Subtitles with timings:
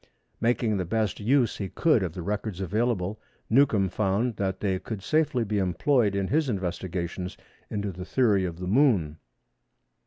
[0.39, 3.19] Making the best use he could of the records available
[3.51, 7.37] Newcomb found that they could safely be employed in his investigations
[7.69, 9.19] into the theory of the Moon.